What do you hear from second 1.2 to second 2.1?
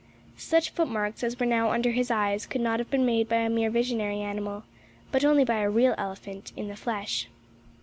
as were now under his